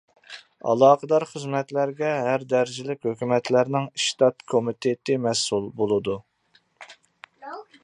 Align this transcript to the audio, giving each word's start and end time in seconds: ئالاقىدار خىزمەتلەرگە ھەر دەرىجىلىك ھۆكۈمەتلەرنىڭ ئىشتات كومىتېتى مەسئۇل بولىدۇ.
ئالاقىدار 0.69 1.25
خىزمەتلەرگە 1.33 2.09
ھەر 2.27 2.45
دەرىجىلىك 2.53 3.05
ھۆكۈمەتلەرنىڭ 3.09 3.87
ئىشتات 3.91 4.41
كومىتېتى 4.55 5.21
مەسئۇل 5.29 5.71
بولىدۇ. 5.83 6.19